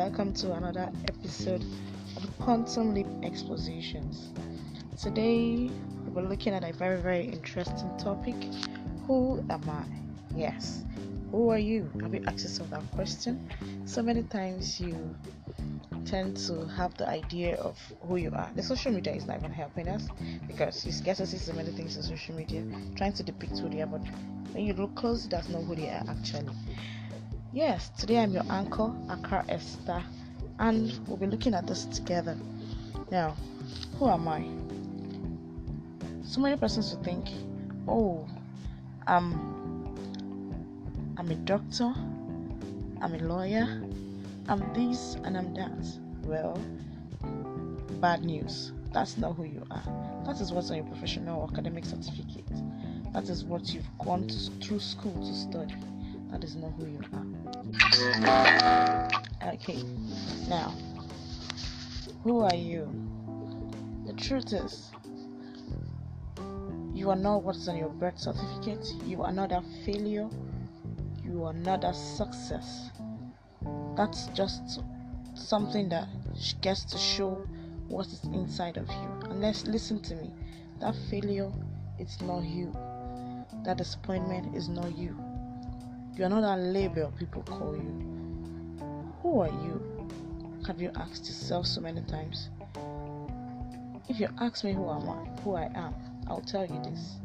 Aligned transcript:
welcome 0.00 0.32
to 0.32 0.50
another 0.54 0.90
episode 1.08 1.62
of 2.16 2.38
Quantum 2.38 2.94
Leap 2.94 3.06
Expositions. 3.22 4.32
Today, 4.98 5.70
we're 6.14 6.22
looking 6.22 6.54
at 6.54 6.64
a 6.64 6.72
very, 6.72 6.98
very 6.98 7.26
interesting 7.26 7.90
topic 7.98 8.34
Who 9.06 9.44
am 9.50 9.60
I? 9.68 9.84
Yes, 10.34 10.84
who 11.30 11.50
are 11.50 11.58
you? 11.58 11.90
Have 12.00 12.14
you 12.14 12.24
asked 12.26 12.44
yourself 12.44 12.70
that 12.70 12.80
question? 12.92 13.46
So 13.84 14.00
many 14.00 14.22
times 14.22 14.80
you 14.80 14.96
tend 16.06 16.38
to 16.48 16.66
have 16.68 16.94
the 16.94 17.06
idea 17.06 17.56
of 17.56 17.78
who 18.00 18.16
you 18.16 18.30
are. 18.30 18.48
The 18.56 18.62
social 18.62 18.92
media 18.92 19.12
is 19.12 19.26
not 19.26 19.36
even 19.36 19.52
helping 19.52 19.86
us 19.86 20.08
because 20.46 20.86
you 20.86 20.92
get 21.04 21.18
to 21.18 21.26
see 21.26 21.36
so 21.36 21.52
many 21.52 21.72
things 21.72 21.98
on 21.98 22.04
social 22.04 22.34
media 22.34 22.64
trying 22.96 23.12
to 23.12 23.22
depict 23.22 23.58
who 23.58 23.68
they 23.68 23.82
are, 23.82 23.86
but 23.86 24.00
when 24.52 24.64
you 24.64 24.72
look 24.72 24.94
close, 24.94 25.26
that's 25.26 25.50
not 25.50 25.64
who 25.64 25.74
they 25.74 25.90
are 25.90 26.04
actually. 26.08 26.48
Yes, 27.52 27.90
today 27.98 28.18
I'm 28.18 28.30
your 28.32 28.44
uncle, 28.48 28.94
Akar 29.08 29.44
Esther, 29.48 30.04
and 30.60 30.96
we'll 31.08 31.16
be 31.16 31.26
looking 31.26 31.52
at 31.52 31.66
this 31.66 31.84
together. 31.86 32.36
Now, 33.10 33.34
who 33.98 34.08
am 34.08 34.28
I? 34.28 34.46
So 36.22 36.40
many 36.40 36.56
persons 36.56 36.94
will 36.94 37.02
think, 37.02 37.26
oh, 37.88 38.24
I'm, 39.08 39.34
I'm 41.18 41.28
a 41.28 41.34
doctor, 41.34 41.92
I'm 43.02 43.14
a 43.14 43.18
lawyer, 43.18 43.82
I'm 44.48 44.72
this 44.72 45.16
and 45.24 45.36
I'm 45.36 45.52
that. 45.54 45.86
Well, 46.22 46.56
bad 48.00 48.24
news. 48.24 48.70
That's 48.92 49.18
not 49.18 49.34
who 49.34 49.42
you 49.42 49.66
are. 49.72 50.22
That 50.24 50.40
is 50.40 50.52
what's 50.52 50.70
on 50.70 50.76
your 50.76 50.86
professional 50.86 51.50
academic 51.52 51.84
certificate. 51.84 52.46
That 53.12 53.28
is 53.28 53.44
what 53.44 53.74
you've 53.74 53.90
gone 53.98 54.28
to, 54.28 54.50
through 54.64 54.78
school 54.78 55.14
to 55.14 55.34
study. 55.34 55.74
That 56.30 56.44
is 56.44 56.56
not 56.56 56.72
who 56.72 56.86
you 56.86 57.00
are. 57.12 57.26
Okay, 59.54 59.82
now, 60.48 60.72
who 62.22 62.40
are 62.40 62.54
you? 62.54 62.88
The 64.06 64.12
truth 64.14 64.52
is, 64.52 64.90
you 66.94 67.10
are 67.10 67.16
not 67.16 67.42
what's 67.42 67.66
on 67.68 67.76
your 67.76 67.88
birth 67.88 68.18
certificate. 68.18 68.86
You 69.04 69.22
are 69.22 69.32
not 69.32 69.52
a 69.52 69.62
failure. 69.84 70.28
You 71.22 71.44
are 71.44 71.52
not 71.52 71.84
a 71.84 71.94
success. 71.94 72.90
That's 73.96 74.26
just 74.28 74.80
something 75.34 75.88
that 75.88 76.08
gets 76.60 76.84
to 76.84 76.98
show 76.98 77.46
what 77.88 78.06
is 78.06 78.24
inside 78.24 78.76
of 78.76 78.88
you. 78.88 79.30
And 79.30 79.40
let's 79.40 79.66
listen 79.66 80.00
to 80.02 80.14
me. 80.14 80.32
That 80.80 80.94
failure, 81.10 81.50
it's 81.98 82.20
not 82.20 82.44
you. 82.44 82.72
That 83.64 83.78
disappointment 83.78 84.54
is 84.54 84.68
not 84.68 84.96
you. 84.96 85.16
You 86.16 86.24
are 86.24 86.28
not 86.28 86.44
a 86.44 86.60
label 86.60 87.12
people 87.18 87.42
call 87.42 87.74
you. 87.76 88.80
Who 89.22 89.40
are 89.40 89.48
you? 89.48 90.08
Have 90.66 90.80
you 90.80 90.90
asked 90.96 91.26
yourself 91.26 91.66
so 91.66 91.80
many 91.80 92.02
times? 92.02 92.50
If 94.08 94.18
you 94.18 94.28
ask 94.40 94.64
me 94.64 94.72
who 94.72 94.90
am 94.90 95.08
I, 95.08 95.40
who 95.42 95.54
I 95.54 95.70
am, 95.74 95.94
I'll 96.26 96.40
tell 96.40 96.66
you 96.66 96.82
this. 96.82 97.16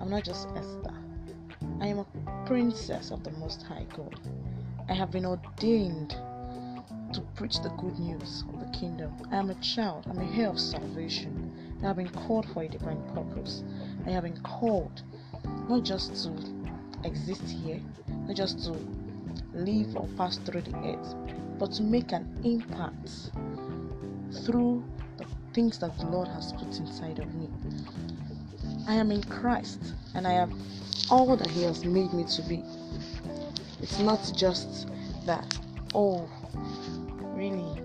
I'm 0.00 0.08
not 0.08 0.24
just 0.24 0.48
Esther. 0.56 0.94
I 1.80 1.88
am 1.88 1.98
a 1.98 2.46
princess 2.46 3.10
of 3.10 3.24
the 3.24 3.32
Most 3.32 3.62
High 3.64 3.86
God. 3.96 4.18
I 4.88 4.94
have 4.94 5.10
been 5.10 5.26
ordained 5.26 6.16
to 7.12 7.20
preach 7.34 7.60
the 7.60 7.70
good 7.70 7.98
news 7.98 8.44
of 8.52 8.60
the 8.60 8.78
kingdom. 8.78 9.12
I 9.30 9.36
am 9.36 9.50
a 9.50 9.54
child, 9.56 10.06
I'm 10.08 10.18
a 10.18 10.36
heir 10.36 10.48
of 10.48 10.60
salvation. 10.60 11.78
I 11.82 11.88
have 11.88 11.96
been 11.96 12.08
called 12.08 12.46
for 12.54 12.62
a 12.62 12.68
divine 12.68 13.02
purpose. 13.14 13.62
I 14.06 14.10
have 14.10 14.22
been 14.22 14.40
called 14.42 15.02
not 15.68 15.82
just 15.84 16.24
to 16.24 16.32
exist 17.04 17.42
here, 17.42 17.80
not 18.28 18.36
just 18.36 18.62
to 18.64 18.72
live 19.54 19.96
or 19.96 20.06
pass 20.18 20.36
through 20.38 20.60
the 20.60 20.76
earth, 20.76 21.14
but 21.58 21.72
to 21.72 21.82
make 21.82 22.12
an 22.12 22.40
impact 22.44 23.30
through 24.44 24.84
the 25.16 25.24
things 25.54 25.78
that 25.78 25.96
the 25.98 26.06
Lord 26.06 26.28
has 26.28 26.52
put 26.52 26.76
inside 26.76 27.18
of 27.18 27.34
me. 27.34 27.48
I 28.86 28.94
am 28.94 29.10
in 29.10 29.22
Christ 29.22 29.94
and 30.14 30.26
I 30.26 30.32
am 30.32 30.60
all 31.10 31.36
that 31.36 31.50
He 31.50 31.62
has 31.62 31.84
made 31.84 32.12
me 32.12 32.24
to 32.24 32.42
be. 32.42 32.62
It's 33.80 33.98
not 33.98 34.30
just 34.36 34.88
that, 35.24 35.58
oh, 35.94 36.28
really, 37.34 37.80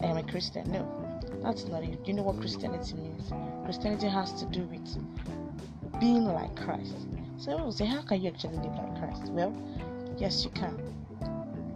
I 0.00 0.06
am 0.06 0.16
a 0.16 0.22
Christian. 0.22 0.70
No, 0.72 1.20
that's 1.42 1.66
not 1.66 1.82
it. 1.82 1.98
You 2.06 2.14
know 2.14 2.22
what 2.22 2.40
Christianity 2.40 2.94
means? 2.94 3.30
Christianity 3.64 4.08
has 4.08 4.32
to 4.40 4.46
do 4.46 4.62
with 4.62 6.00
being 6.00 6.24
like 6.24 6.56
Christ. 6.56 6.94
So 7.38 7.56
will 7.56 7.72
say, 7.72 7.86
how 7.86 8.02
can 8.02 8.22
you 8.22 8.30
actually 8.30 8.56
live 8.56 8.74
like 8.74 8.98
Christ? 8.98 9.30
Well, 9.32 9.54
yes, 10.16 10.44
you 10.44 10.50
can. 10.50 10.72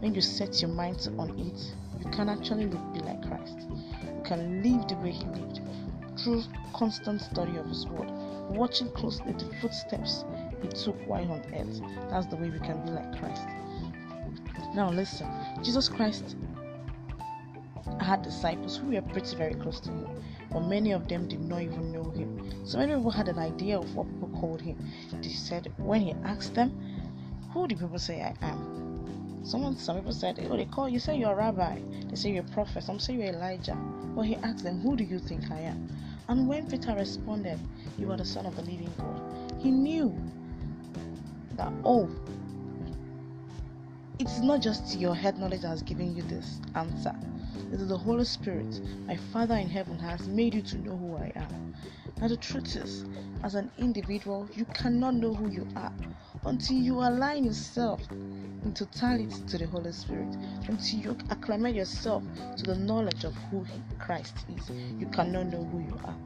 When 0.00 0.14
you 0.14 0.20
set 0.20 0.60
your 0.60 0.70
mind 0.70 1.08
on 1.18 1.30
it, 1.38 1.74
you 2.04 2.10
can 2.10 2.28
actually 2.28 2.66
live, 2.66 2.92
be 2.92 3.00
like 3.00 3.26
Christ. 3.26 3.66
You 3.70 4.22
can 4.24 4.62
live 4.62 4.86
the 4.88 4.96
way 4.96 5.12
He 5.12 5.24
lived 5.24 5.60
through 6.18 6.42
constant 6.74 7.22
study 7.22 7.56
of 7.56 7.66
His 7.66 7.86
Word, 7.86 8.10
watching 8.50 8.90
closely 8.90 9.32
the 9.32 9.50
footsteps 9.60 10.24
He 10.62 10.68
took 10.68 10.96
while 11.06 11.30
on 11.32 11.42
earth. 11.54 11.80
That's 12.10 12.26
the 12.26 12.36
way 12.36 12.50
we 12.50 12.58
can 12.58 12.84
be 12.84 12.90
like 12.90 13.18
Christ. 13.18 13.48
Now, 14.74 14.90
listen, 14.90 15.26
Jesus 15.62 15.88
Christ 15.88 16.36
had 18.00 18.22
disciples 18.22 18.76
who 18.76 18.88
were 18.88 19.00
pretty 19.00 19.34
very 19.36 19.54
close 19.54 19.80
to 19.80 19.90
him, 19.90 20.22
but 20.50 20.60
many 20.60 20.92
of 20.92 21.08
them 21.08 21.28
did 21.28 21.40
not 21.40 21.62
even 21.62 21.92
know 21.92 22.10
him. 22.10 22.66
So 22.66 22.78
many 22.78 22.94
people 22.94 23.10
had 23.10 23.28
an 23.28 23.38
idea 23.38 23.78
of 23.78 23.94
what 23.94 24.08
people 24.08 24.28
called 24.40 24.60
him. 24.60 24.78
They 25.22 25.28
said 25.28 25.72
when 25.76 26.00
he 26.00 26.12
asked 26.24 26.54
them, 26.54 26.70
"Who 27.52 27.66
do 27.68 27.76
people 27.76 27.98
say 27.98 28.22
I 28.22 28.34
am?" 28.42 29.42
Someone, 29.44 29.76
some 29.76 29.96
people 29.96 30.12
said, 30.12 30.38
"Oh, 30.50 30.56
they 30.56 30.64
call 30.64 30.88
you 30.88 30.98
say 30.98 31.16
you're 31.16 31.32
a 31.32 31.36
rabbi. 31.36 31.80
They 32.08 32.16
say 32.16 32.32
you're 32.32 32.44
a 32.44 32.54
prophet. 32.54 32.82
Some 32.82 32.98
say 32.98 33.14
you're 33.14 33.34
Elijah." 33.34 33.76
But 34.14 34.22
he 34.22 34.36
asked 34.36 34.64
them, 34.64 34.80
"Who 34.80 34.96
do 34.96 35.04
you 35.04 35.18
think 35.18 35.50
I 35.50 35.60
am?" 35.60 35.88
And 36.28 36.48
when 36.48 36.66
Peter 36.68 36.94
responded, 36.94 37.60
"You 37.98 38.10
are 38.10 38.16
the 38.16 38.24
Son 38.24 38.46
of 38.46 38.56
the 38.56 38.62
Living 38.62 38.92
God," 38.98 39.20
he 39.58 39.70
knew 39.70 40.14
that 41.56 41.72
oh, 41.84 42.10
it's 44.18 44.40
not 44.40 44.60
just 44.60 44.98
your 44.98 45.14
head 45.14 45.38
knowledge 45.38 45.60
that 45.62 45.68
has 45.68 45.82
given 45.82 46.14
you 46.16 46.22
this 46.22 46.60
answer. 46.74 47.14
It 47.72 47.80
is 47.80 47.88
the 47.88 47.96
Holy 47.96 48.24
Spirit, 48.24 48.80
my 49.06 49.16
Father 49.16 49.56
in 49.56 49.68
heaven, 49.68 49.98
has 49.98 50.28
made 50.28 50.54
you 50.54 50.62
to 50.62 50.78
know 50.78 50.96
who 50.96 51.16
I 51.16 51.32
am. 51.34 51.74
Now, 52.18 52.28
the 52.28 52.36
truth 52.36 52.76
is, 52.76 53.04
as 53.42 53.54
an 53.54 53.70
individual, 53.76 54.48
you 54.52 54.64
cannot 54.66 55.14
know 55.14 55.34
who 55.34 55.50
you 55.50 55.66
are 55.76 55.92
until 56.44 56.76
you 56.76 56.94
align 57.00 57.44
yourself 57.44 58.00
in 58.10 58.72
totality 58.74 59.42
to 59.48 59.58
the 59.58 59.66
Holy 59.66 59.92
Spirit, 59.92 60.34
until 60.68 60.98
you 60.98 61.16
acclimate 61.30 61.74
yourself 61.74 62.22
to 62.56 62.62
the 62.62 62.76
knowledge 62.76 63.24
of 63.24 63.34
who 63.50 63.66
Christ 63.98 64.34
is. 64.56 64.70
You 64.70 65.06
cannot 65.06 65.46
know 65.46 65.64
who 65.64 65.80
you 65.80 66.00
are. 66.04 66.16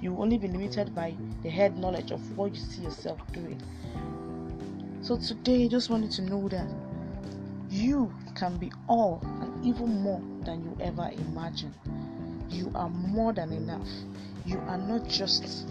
You 0.00 0.12
will 0.12 0.22
only 0.22 0.38
be 0.38 0.48
limited 0.48 0.94
by 0.94 1.16
the 1.42 1.48
head 1.50 1.76
knowledge 1.76 2.10
of 2.10 2.36
what 2.36 2.54
you 2.54 2.60
see 2.60 2.82
yourself 2.82 3.20
doing. 3.32 3.60
So, 5.00 5.16
today, 5.16 5.64
I 5.64 5.68
just 5.68 5.90
wanted 5.90 6.10
to 6.12 6.22
know 6.22 6.48
that 6.48 6.68
you 7.70 8.14
can 8.34 8.56
be 8.56 8.72
all 8.88 9.22
even 9.62 10.02
more 10.02 10.22
than 10.44 10.62
you 10.62 10.76
ever 10.80 11.10
imagined. 11.12 11.74
You 12.48 12.70
are 12.74 12.88
more 12.88 13.32
than 13.32 13.52
enough. 13.52 13.88
You 14.44 14.58
are 14.60 14.78
not 14.78 15.08
just 15.08 15.66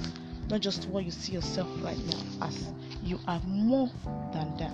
not 0.49 0.61
just 0.61 0.87
what 0.89 1.03
you 1.03 1.11
see 1.11 1.33
yourself 1.33 1.67
right 1.81 1.97
now 1.97 2.47
as. 2.47 2.71
You 3.03 3.19
are 3.27 3.39
more 3.45 3.89
than 4.33 4.55
that. 4.57 4.73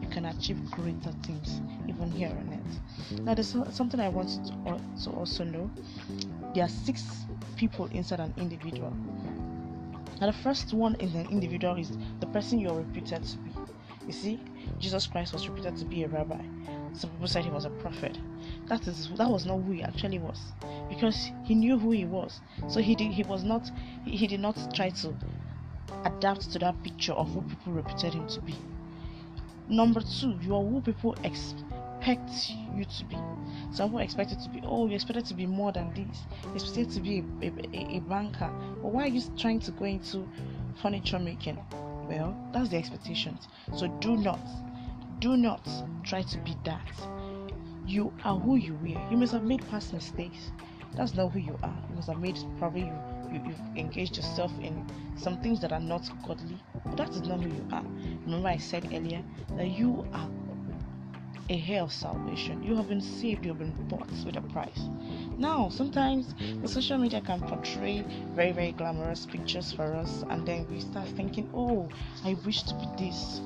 You 0.00 0.08
can 0.08 0.26
achieve 0.26 0.70
greater 0.70 1.12
things 1.22 1.60
even 1.88 2.10
here 2.10 2.28
on 2.28 2.52
earth. 2.52 3.20
Now, 3.20 3.34
there's 3.34 3.54
something 3.70 4.00
I 4.00 4.08
want 4.08 4.30
you 4.30 4.52
uh, 4.66 4.78
to 5.04 5.10
also 5.10 5.44
know. 5.44 5.70
There 6.54 6.64
are 6.64 6.68
six 6.68 7.26
people 7.56 7.86
inside 7.86 8.20
an 8.20 8.34
individual. 8.36 8.92
Now, 10.20 10.26
the 10.26 10.32
first 10.32 10.72
one 10.72 10.94
in 10.96 11.08
an 11.14 11.28
individual 11.30 11.76
is 11.76 11.96
the 12.20 12.26
person 12.26 12.58
you're 12.58 12.76
reputed 12.76 13.22
to 13.22 13.36
be. 13.38 13.50
You 14.06 14.12
see, 14.12 14.40
Jesus 14.78 15.06
Christ 15.06 15.32
was 15.32 15.48
reputed 15.48 15.76
to 15.76 15.84
be 15.84 16.02
a 16.02 16.08
rabbi. 16.08 16.42
Some 16.92 17.10
people 17.10 17.26
said 17.26 17.44
he 17.44 17.50
was 17.50 17.64
a 17.64 17.70
prophet. 17.70 18.18
That 18.68 18.86
is 18.86 19.10
that 19.16 19.28
was 19.28 19.46
not 19.46 19.58
who 19.62 19.72
he 19.72 19.82
actually 19.82 20.18
was, 20.18 20.52
because 20.88 21.30
he 21.44 21.54
knew 21.54 21.78
who 21.78 21.90
he 21.90 22.04
was. 22.04 22.40
So 22.68 22.80
he 22.80 22.94
did 22.94 23.12
he 23.12 23.22
was 23.24 23.42
not 23.42 23.70
he, 24.04 24.26
did 24.26 24.40
not 24.40 24.56
try 24.74 24.90
to 24.90 25.14
adapt 26.04 26.52
to 26.52 26.58
that 26.60 26.82
picture 26.82 27.12
of 27.12 27.32
who 27.32 27.42
people 27.42 27.72
reputed 27.72 28.14
him 28.14 28.28
to 28.28 28.40
be. 28.40 28.54
Number 29.68 30.00
two, 30.00 30.38
you 30.40 30.54
are 30.54 30.62
who 30.62 30.82
people 30.82 31.16
expect 31.24 32.50
you 32.74 32.84
to 32.84 33.04
be. 33.06 33.16
Some 33.72 33.88
people 33.88 34.00
expect 34.00 34.30
you 34.30 34.36
to 34.36 34.48
be, 34.50 34.60
oh, 34.64 34.86
you 34.86 34.94
expected 34.94 35.24
to 35.26 35.34
be 35.34 35.46
more 35.46 35.72
than 35.72 35.92
this. 35.94 36.26
You 36.44 36.54
expected 36.54 36.90
to 36.90 37.00
be 37.00 37.24
a, 37.42 37.46
a, 37.46 37.96
a 37.96 38.00
banker. 38.00 38.50
But 38.82 38.92
why 38.92 39.04
are 39.04 39.08
you 39.08 39.22
trying 39.38 39.60
to 39.60 39.70
go 39.72 39.86
into 39.86 40.28
furniture 40.80 41.18
making? 41.18 41.58
Well, 42.08 42.36
that's 42.52 42.68
the 42.68 42.76
expectations. 42.76 43.48
So 43.74 43.88
do 44.00 44.16
not, 44.16 44.40
do 45.18 45.36
not 45.36 45.66
try 46.04 46.22
to 46.22 46.38
be 46.38 46.56
that. 46.64 46.90
You 47.86 48.12
are 48.24 48.38
who 48.38 48.56
you 48.56 48.74
were. 48.74 49.10
You 49.10 49.16
must 49.16 49.32
have 49.32 49.44
made 49.44 49.66
past 49.68 49.92
mistakes. 49.92 50.52
That's 50.94 51.14
not 51.14 51.32
who 51.32 51.38
you 51.38 51.58
are. 51.62 51.76
You 51.88 51.96
must 51.96 52.08
have 52.08 52.18
made 52.18 52.38
probably 52.58 52.82
you, 52.82 53.02
you 53.30 53.42
you've 53.46 53.76
engaged 53.76 54.16
yourself 54.16 54.52
in 54.60 54.86
some 55.16 55.40
things 55.42 55.60
that 55.60 55.72
are 55.72 55.80
not 55.80 56.08
godly. 56.26 56.62
But 56.84 56.96
that 56.96 57.10
is 57.10 57.22
not 57.22 57.40
who 57.40 57.48
you 57.48 57.66
are. 57.72 57.84
Remember 58.24 58.48
I 58.48 58.56
said 58.58 58.86
earlier 58.86 59.22
that 59.56 59.68
you 59.68 60.06
are 60.12 60.30
a 61.50 61.78
of 61.78 61.92
salvation. 61.92 62.62
You 62.62 62.74
have 62.76 62.88
been 62.88 63.00
saved, 63.00 63.44
you 63.44 63.50
have 63.50 63.58
been 63.58 63.74
bought 63.88 64.10
with 64.24 64.36
a 64.36 64.40
price. 64.40 64.88
Now, 65.36 65.68
sometimes 65.68 66.34
the 66.62 66.68
social 66.68 66.96
media 66.96 67.20
can 67.20 67.40
portray 67.40 68.04
very, 68.34 68.52
very 68.52 68.72
glamorous 68.72 69.26
pictures 69.26 69.72
for 69.72 69.94
us, 69.94 70.24
and 70.30 70.46
then 70.46 70.66
we 70.70 70.80
start 70.80 71.08
thinking, 71.08 71.50
oh, 71.52 71.88
I 72.24 72.34
wish 72.46 72.62
to 72.64 72.74
be 72.74 72.86
this. 72.98 73.40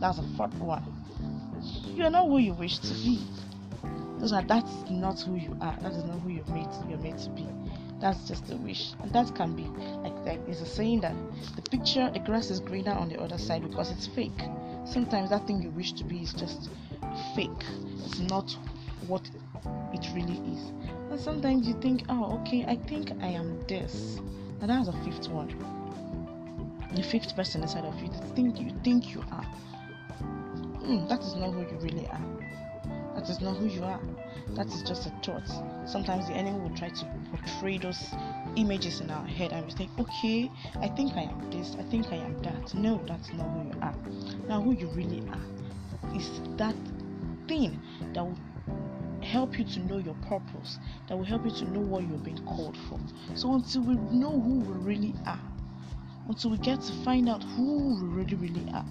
That's 0.00 0.18
a 0.18 0.22
fourth 0.36 0.54
one. 0.56 0.82
You 1.86 2.04
are 2.04 2.10
not 2.10 2.26
who 2.26 2.38
you 2.38 2.54
wish 2.54 2.78
to 2.78 2.94
be. 2.94 3.24
Those 4.18 4.32
are 4.32 4.42
that's 4.42 4.90
not 4.90 5.20
who 5.20 5.34
you 5.34 5.56
are. 5.60 5.76
That 5.80 5.92
is 5.92 6.04
not 6.04 6.20
who 6.20 6.30
you're 6.30 6.44
made 6.46 6.68
you're 6.88 6.98
made 6.98 7.18
to 7.18 7.30
be. 7.30 7.46
That's 8.00 8.28
just 8.28 8.50
a 8.50 8.56
wish. 8.56 8.92
And 9.02 9.12
that 9.12 9.34
can 9.34 9.54
be 9.54 9.64
like 10.02 10.14
like 10.24 10.44
there's 10.44 10.60
a 10.60 10.66
saying 10.66 11.00
that 11.00 11.14
the 11.56 11.62
picture 11.62 12.10
the 12.10 12.18
grass 12.20 12.50
is 12.50 12.60
greener 12.60 12.92
on 12.92 13.08
the 13.08 13.20
other 13.20 13.38
side 13.38 13.62
because 13.62 13.90
it's 13.90 14.06
fake. 14.06 14.42
Sometimes 14.84 15.30
that 15.30 15.46
thing 15.46 15.62
you 15.62 15.70
wish 15.70 15.92
to 15.94 16.04
be 16.04 16.22
is 16.22 16.32
just 16.32 16.68
fake. 17.34 17.50
It's 18.06 18.20
not 18.20 18.56
what 19.06 19.28
it 19.92 20.06
really 20.14 20.38
is. 20.52 20.72
And 21.10 21.20
sometimes 21.20 21.66
you 21.66 21.74
think, 21.80 22.04
oh 22.08 22.38
okay, 22.40 22.64
I 22.66 22.76
think 22.76 23.12
I 23.20 23.28
am 23.28 23.60
this. 23.66 24.20
And 24.60 24.70
that's 24.70 24.88
a 24.88 24.92
fifth 25.04 25.28
one. 25.28 25.48
The 26.94 27.02
fifth 27.02 27.34
person 27.34 27.62
inside 27.62 27.84
of 27.84 27.98
you, 28.00 28.08
the 28.08 28.34
thing 28.34 28.56
you 28.56 28.72
think 28.84 29.14
you 29.14 29.22
are. 29.32 29.46
Mm, 30.82 31.08
that 31.08 31.20
is 31.20 31.34
not 31.34 31.52
who 31.52 31.60
you 31.60 31.78
really 31.80 32.06
are. 32.08 32.20
That 33.14 33.28
is 33.28 33.40
not 33.40 33.56
who 33.56 33.66
you 33.66 33.84
are. 33.84 34.00
That 34.54 34.66
is 34.66 34.82
just 34.82 35.06
a 35.06 35.10
thought. 35.22 35.48
Sometimes 35.88 36.26
the 36.26 36.34
enemy 36.34 36.58
will 36.60 36.76
try 36.76 36.88
to 36.88 37.06
portray 37.30 37.78
those 37.78 38.14
images 38.56 39.00
in 39.00 39.10
our 39.10 39.26
head 39.26 39.52
and 39.52 39.64
we 39.64 39.72
think, 39.72 39.90
okay, 39.98 40.50
I 40.80 40.88
think 40.88 41.14
I 41.14 41.22
am 41.22 41.50
this, 41.50 41.76
I 41.78 41.82
think 41.84 42.12
I 42.12 42.16
am 42.16 42.42
that. 42.42 42.74
No, 42.74 43.00
that's 43.06 43.32
not 43.32 43.48
who 43.48 43.68
you 43.68 43.80
are. 43.80 43.94
Now, 44.48 44.60
who 44.60 44.72
you 44.72 44.88
really 44.88 45.22
are 45.30 45.61
is 46.14 46.40
that 46.56 46.74
thing 47.48 47.80
that 48.14 48.24
will 48.24 48.38
help 49.22 49.58
you 49.58 49.64
to 49.64 49.80
know 49.80 49.98
your 49.98 50.14
purpose, 50.28 50.78
that 51.08 51.16
will 51.16 51.24
help 51.24 51.44
you 51.44 51.50
to 51.50 51.70
know 51.70 51.80
what 51.80 52.06
you're 52.08 52.18
being 52.18 52.44
called 52.44 52.76
for. 52.88 52.98
So, 53.34 53.54
until 53.54 53.82
we 53.82 53.94
know 53.94 54.40
who 54.40 54.60
we 54.60 54.78
really 54.78 55.14
are, 55.26 55.40
until 56.28 56.50
we 56.50 56.58
get 56.58 56.80
to 56.82 56.92
find 57.04 57.28
out 57.28 57.42
who 57.42 58.00
we 58.00 58.08
really, 58.08 58.34
really 58.36 58.66
are, 58.72 58.86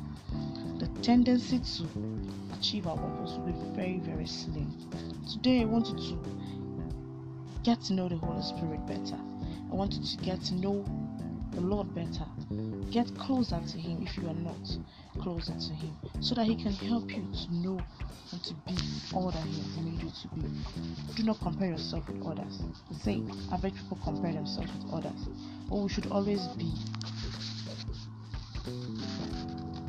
the 0.79 0.87
tendency 1.01 1.59
to 1.59 1.87
achieve 2.57 2.87
our 2.87 2.97
purpose 2.97 3.31
will 3.31 3.53
be 3.53 3.75
very, 3.75 3.99
very 3.99 4.25
slim. 4.25 4.71
Today, 5.31 5.61
I 5.61 5.65
wanted 5.65 5.97
to 5.97 6.17
get 7.63 7.81
to 7.81 7.93
know 7.93 8.09
the 8.09 8.17
Holy 8.17 8.41
Spirit 8.41 8.85
better. 8.87 9.19
I 9.71 9.75
wanted 9.75 10.03
to 10.03 10.17
get 10.17 10.41
to 10.45 10.55
know 10.55 10.85
the 11.51 11.61
Lord 11.61 11.93
better. 11.93 12.25
Get 12.91 13.15
closer 13.17 13.59
to 13.59 13.77
Him 13.77 14.01
if 14.01 14.17
you 14.17 14.27
are 14.27 14.33
not 14.33 14.77
closer 15.21 15.53
to 15.53 15.73
Him, 15.73 15.95
so 16.21 16.35
that 16.35 16.45
He 16.45 16.55
can 16.55 16.73
help 16.73 17.09
you 17.09 17.23
to 17.23 17.53
know 17.53 17.79
and 18.31 18.43
to 18.43 18.53
be 18.53 18.75
all 19.13 19.31
that 19.31 19.43
He 19.43 19.61
has 19.61 19.77
made 19.77 20.01
you 20.01 20.09
to 20.09 20.27
be. 20.29 21.13
Do 21.15 21.23
not 21.23 21.39
compare 21.39 21.69
yourself 21.69 22.07
with 22.07 22.25
others. 22.25 22.61
The 22.89 22.95
same, 22.99 23.31
average 23.51 23.75
people 23.75 23.99
compare 24.03 24.33
themselves 24.33 24.71
with 24.73 24.93
others, 24.93 25.27
but 25.69 25.75
we 25.75 25.89
should 25.89 26.07
always 26.07 26.47
be 26.57 26.71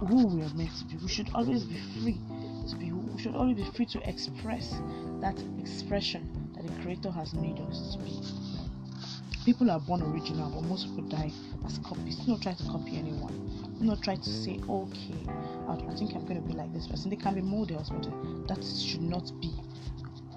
who 0.06 0.26
we 0.26 0.42
are 0.42 0.54
meant 0.54 0.74
to 0.78 0.84
be. 0.86 0.96
We 0.96 1.08
should 1.08 1.30
always 1.34 1.64
be 1.64 1.78
free 2.02 2.20
to 2.68 2.76
be. 2.76 2.92
We 2.92 3.20
should 3.20 3.34
always 3.34 3.56
be 3.56 3.64
free 3.76 3.86
to 3.86 4.08
express 4.08 4.70
that 5.20 5.38
expression 5.60 6.50
that 6.54 6.66
the 6.66 6.82
Creator 6.82 7.10
has 7.12 7.34
made 7.34 7.60
us 7.60 7.94
to 7.94 8.02
be. 8.02 8.51
People 9.44 9.70
are 9.72 9.80
born 9.80 10.02
original, 10.02 10.50
but 10.50 10.62
most 10.68 10.86
people 10.86 11.02
die 11.08 11.32
as 11.66 11.78
copies. 11.78 12.16
Do 12.18 12.32
not 12.32 12.42
try 12.42 12.54
to 12.54 12.62
copy 12.64 12.96
anyone. 12.96 13.76
Do 13.80 13.84
not 13.84 14.00
try 14.00 14.14
to 14.14 14.30
say, 14.30 14.60
okay, 14.68 15.26
I 15.68 15.94
think 15.96 16.14
I'm 16.14 16.24
going 16.26 16.40
to 16.40 16.46
be 16.46 16.52
like 16.52 16.72
this 16.72 16.86
person. 16.86 17.10
They 17.10 17.16
can 17.16 17.34
be 17.34 17.40
models, 17.40 17.90
but 17.90 18.04
that 18.46 18.64
should 18.64 19.02
not 19.02 19.32
be 19.40 19.52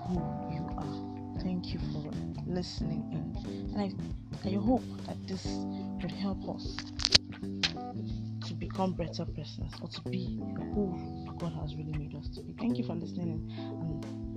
who 0.07 0.15
you 0.51 0.67
are. 0.77 1.39
Thank 1.41 1.67
you 1.67 1.79
for 1.93 2.11
listening 2.47 3.07
in. 3.11 3.75
And 3.75 3.81
I, 3.81 4.49
I 4.49 4.53
hope 4.53 4.83
that 5.05 5.27
this 5.27 5.45
would 5.45 6.11
help 6.11 6.49
us 6.49 6.75
to 8.47 8.53
become 8.55 8.93
better 8.93 9.25
persons 9.25 9.73
or 9.81 9.87
to 9.89 10.01
be 10.09 10.39
who 10.73 11.35
God 11.37 11.53
has 11.61 11.75
really 11.75 11.95
made 11.97 12.15
us 12.15 12.27
to 12.29 12.41
be. 12.41 12.53
Thank 12.59 12.77
you 12.79 12.85
for 12.85 12.95
listening 12.95 13.51
and 13.57 14.34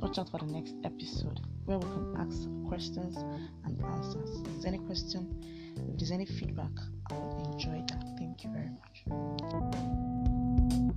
watch 0.00 0.18
out 0.18 0.30
for 0.30 0.38
the 0.38 0.46
next 0.46 0.74
episode 0.84 1.40
where 1.66 1.78
we 1.78 1.84
can 1.84 2.16
ask 2.18 2.48
questions 2.68 3.16
and 3.64 3.82
answers. 3.84 4.40
If 4.40 4.44
there's 4.44 4.64
any 4.64 4.78
question, 4.78 5.44
if 5.76 5.98
there's 5.98 6.10
any 6.10 6.26
feedback, 6.26 6.72
I 7.10 7.14
will 7.14 7.52
enjoy 7.52 7.84
that. 7.88 8.04
Thank 8.18 8.44
you 8.44 8.50
very 8.50 8.70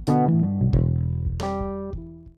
much. 0.07 0.52